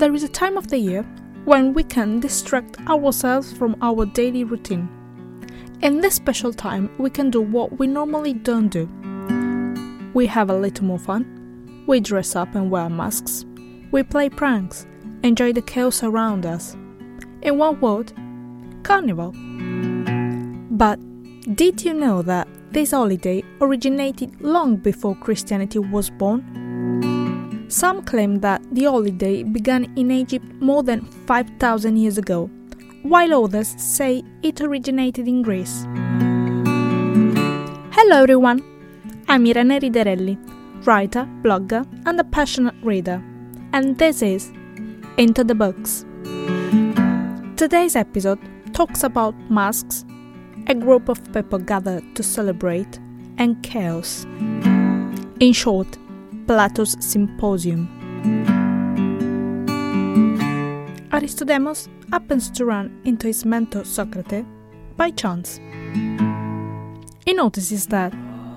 There 0.00 0.14
is 0.14 0.22
a 0.22 0.28
time 0.28 0.56
of 0.56 0.68
the 0.68 0.78
year 0.78 1.02
when 1.44 1.74
we 1.74 1.82
can 1.82 2.20
distract 2.20 2.80
ourselves 2.88 3.52
from 3.52 3.76
our 3.82 4.06
daily 4.06 4.44
routine. 4.44 4.88
In 5.82 6.00
this 6.00 6.14
special 6.14 6.54
time, 6.54 6.90
we 6.96 7.10
can 7.10 7.28
do 7.28 7.42
what 7.42 7.78
we 7.78 7.86
normally 7.86 8.32
don't 8.32 8.68
do. 8.68 8.88
We 10.14 10.24
have 10.24 10.48
a 10.48 10.56
little 10.56 10.86
more 10.86 10.98
fun. 10.98 11.84
We 11.86 12.00
dress 12.00 12.34
up 12.34 12.54
and 12.54 12.70
wear 12.70 12.88
masks. 12.88 13.44
We 13.90 14.02
play 14.02 14.30
pranks, 14.30 14.86
enjoy 15.22 15.52
the 15.52 15.60
chaos 15.60 16.02
around 16.02 16.46
us. 16.46 16.78
In 17.42 17.58
one 17.58 17.78
word, 17.82 18.14
carnival. 18.84 19.34
But 20.70 20.98
did 21.54 21.84
you 21.84 21.92
know 21.92 22.22
that 22.22 22.48
this 22.70 22.92
holiday 22.92 23.44
originated 23.60 24.40
long 24.40 24.76
before 24.76 25.14
Christianity 25.16 25.78
was 25.78 26.08
born? 26.08 26.69
Some 27.70 28.02
claim 28.02 28.40
that 28.40 28.60
the 28.72 28.86
holiday 28.86 29.44
began 29.44 29.84
in 29.94 30.10
Egypt 30.10 30.44
more 30.60 30.82
than 30.82 31.02
5000 31.28 31.96
years 31.96 32.18
ago, 32.18 32.50
while 33.04 33.44
others 33.44 33.68
say 33.78 34.24
it 34.42 34.60
originated 34.60 35.28
in 35.28 35.42
Greece. 35.42 35.86
Hello 37.92 38.24
everyone, 38.24 38.60
I'm 39.28 39.46
Irene 39.46 39.78
Riderelli, 39.80 40.36
writer, 40.84 41.28
blogger, 41.42 41.86
and 42.06 42.18
a 42.18 42.24
passionate 42.24 42.74
reader, 42.82 43.22
and 43.72 43.96
this 43.98 44.20
is 44.20 44.50
Into 45.16 45.44
the 45.44 45.54
Books. 45.54 46.04
Today's 47.56 47.94
episode 47.94 48.40
talks 48.74 49.04
about 49.04 49.36
masks, 49.48 50.04
a 50.66 50.74
group 50.74 51.08
of 51.08 51.22
people 51.32 51.60
gathered 51.60 52.16
to 52.16 52.24
celebrate, 52.24 52.98
and 53.38 53.62
chaos. 53.62 54.24
In 55.38 55.52
short, 55.52 55.86
Plato's 56.50 56.96
Symposium. 56.98 57.86
Aristodemus 61.12 61.88
happens 62.10 62.50
to 62.50 62.64
run 62.64 63.00
into 63.04 63.28
his 63.28 63.44
mentor 63.44 63.84
Socrates 63.84 64.44
by 64.96 65.10
chance. 65.10 65.60
He 67.24 67.34
notices 67.34 67.86
that 67.86 68.12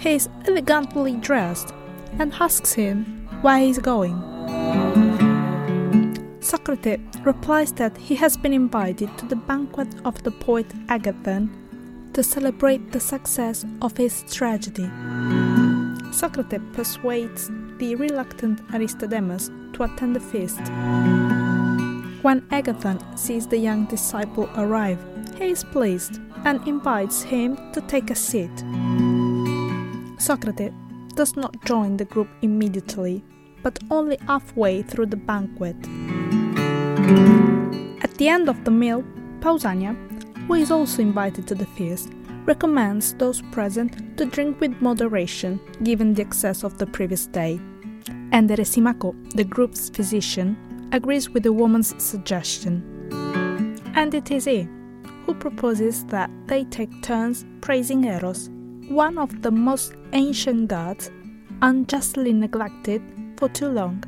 he 0.00 0.10
is 0.10 0.28
elegantly 0.46 1.16
dressed 1.16 1.72
and 2.18 2.30
asks 2.34 2.74
him 2.74 3.26
where 3.40 3.58
he 3.58 3.70
is 3.70 3.78
going. 3.78 4.20
Socrates 6.40 7.00
replies 7.24 7.72
that 7.72 7.96
he 7.96 8.14
has 8.16 8.36
been 8.36 8.52
invited 8.52 9.16
to 9.16 9.24
the 9.24 9.36
banquet 9.36 9.88
of 10.04 10.22
the 10.24 10.30
poet 10.30 10.68
Agathon 10.88 11.48
to 12.12 12.22
celebrate 12.22 12.92
the 12.92 13.00
success 13.00 13.64
of 13.80 13.96
his 13.96 14.24
tragedy. 14.30 14.90
Socrates 16.12 16.60
persuades 16.74 17.50
the 17.78 17.94
reluctant 17.94 18.66
Aristodemus 18.68 19.50
to 19.74 19.84
attend 19.84 20.16
the 20.16 20.20
feast. 20.20 20.60
When 22.22 22.42
Agathon 22.50 22.98
sees 23.16 23.46
the 23.46 23.58
young 23.58 23.86
disciple 23.86 24.50
arrive, 24.56 24.98
he 25.38 25.50
is 25.50 25.64
pleased 25.64 26.20
and 26.44 26.66
invites 26.66 27.22
him 27.22 27.56
to 27.72 27.80
take 27.82 28.10
a 28.10 28.14
seat. 28.14 28.50
Socrates 30.18 30.72
does 31.14 31.36
not 31.36 31.64
join 31.64 31.96
the 31.96 32.04
group 32.04 32.28
immediately, 32.42 33.24
but 33.62 33.78
only 33.90 34.18
halfway 34.26 34.82
through 34.82 35.06
the 35.06 35.16
banquet. 35.16 35.76
At 38.02 38.14
the 38.18 38.28
end 38.28 38.48
of 38.48 38.64
the 38.64 38.70
meal, 38.70 39.04
Pausania, 39.40 39.96
who 40.46 40.54
is 40.54 40.70
also 40.70 41.02
invited 41.02 41.46
to 41.48 41.54
the 41.54 41.66
feast, 41.66 42.10
recommends 42.48 43.12
those 43.14 43.42
present 43.52 44.16
to 44.16 44.24
drink 44.24 44.58
with 44.58 44.80
moderation 44.80 45.60
given 45.82 46.14
the 46.14 46.22
excess 46.22 46.64
of 46.64 46.78
the 46.78 46.86
previous 46.86 47.26
day. 47.26 47.60
And 48.32 48.48
Eresimaco, 48.48 49.14
the 49.36 49.44
group's 49.44 49.90
physician, 49.90 50.56
agrees 50.92 51.28
with 51.28 51.42
the 51.42 51.52
woman's 51.52 51.94
suggestion. 52.02 52.82
And 53.94 54.14
it 54.14 54.30
is 54.30 54.46
he 54.46 54.66
who 55.26 55.34
proposes 55.34 56.06
that 56.06 56.30
they 56.46 56.64
take 56.64 57.02
turns 57.02 57.44
praising 57.60 58.04
Eros, 58.04 58.48
one 58.88 59.18
of 59.18 59.42
the 59.42 59.50
most 59.50 59.92
ancient 60.14 60.68
gods, 60.68 61.10
unjustly 61.60 62.32
neglected 62.32 63.02
for 63.36 63.50
too 63.50 63.68
long. 63.68 64.02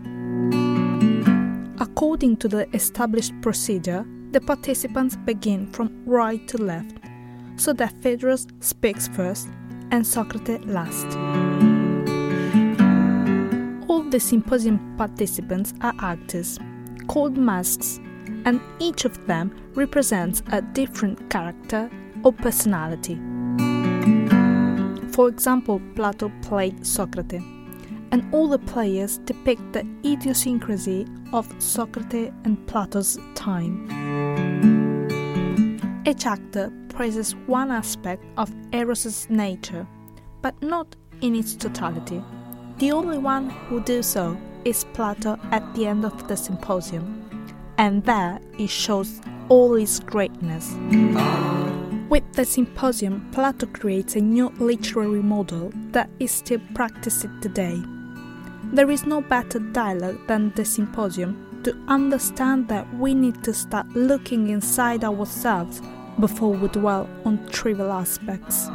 According 1.78 2.38
to 2.38 2.48
the 2.48 2.66
established 2.74 3.34
procedure, 3.42 4.06
the 4.30 4.40
participants 4.40 5.16
begin 5.26 5.66
from 5.72 5.90
right 6.06 6.46
to 6.48 6.56
left 6.56 7.09
so 7.60 7.74
that 7.74 7.92
Phaedrus 8.00 8.46
speaks 8.60 9.06
first 9.08 9.48
and 9.90 10.06
Socrates 10.06 10.64
last. 10.64 11.06
All 13.86 14.02
the 14.02 14.18
symposium 14.18 14.94
participants 14.96 15.74
are 15.82 15.92
actors, 16.00 16.58
called 17.06 17.36
masks, 17.36 18.00
and 18.46 18.62
each 18.78 19.04
of 19.04 19.26
them 19.26 19.54
represents 19.74 20.42
a 20.52 20.62
different 20.62 21.28
character 21.28 21.90
or 22.24 22.32
personality. 22.32 23.20
For 25.12 25.28
example, 25.28 25.82
Plato 25.94 26.32
played 26.40 26.86
Socrates, 26.86 27.42
and 28.10 28.24
all 28.32 28.48
the 28.48 28.58
players 28.58 29.18
depict 29.18 29.74
the 29.74 29.86
idiosyncrasy 30.02 31.06
of 31.34 31.46
Socrates 31.58 32.32
and 32.44 32.66
Plato's 32.66 33.18
time. 33.34 34.29
Each 36.06 36.24
actor 36.24 36.72
praises 36.88 37.34
one 37.46 37.70
aspect 37.70 38.24
of 38.38 38.50
Eros's 38.72 39.28
nature, 39.28 39.86
but 40.40 40.60
not 40.62 40.96
in 41.20 41.34
its 41.34 41.54
totality. 41.54 42.22
The 42.78 42.92
only 42.92 43.18
one 43.18 43.50
who 43.50 43.80
does 43.80 44.06
so 44.06 44.38
is 44.64 44.84
Plato 44.94 45.38
at 45.50 45.74
the 45.74 45.86
end 45.86 46.06
of 46.06 46.26
the 46.26 46.36
symposium, 46.36 47.22
and 47.76 48.02
there 48.04 48.40
he 48.56 48.66
shows 48.66 49.20
all 49.50 49.74
his 49.74 50.00
greatness. 50.00 50.74
With 52.08 52.24
the 52.32 52.46
symposium, 52.46 53.28
Plato 53.32 53.66
creates 53.66 54.16
a 54.16 54.20
new 54.20 54.48
literary 54.58 55.22
model 55.22 55.70
that 55.92 56.08
is 56.18 56.30
still 56.30 56.60
practiced 56.74 57.26
today. 57.42 57.80
There 58.72 58.90
is 58.90 59.04
no 59.04 59.20
better 59.20 59.58
dialogue 59.58 60.26
than 60.28 60.52
the 60.54 60.64
symposium 60.64 61.60
to 61.64 61.76
understand 61.88 62.68
that 62.68 62.86
we 62.94 63.14
need 63.14 63.42
to 63.42 63.52
start 63.52 63.88
looking 63.88 64.48
inside 64.48 65.02
ourselves 65.02 65.82
before 66.20 66.52
we 66.52 66.68
dwell 66.68 67.08
on 67.24 67.44
trivial 67.48 67.90
aspects. 67.90 68.68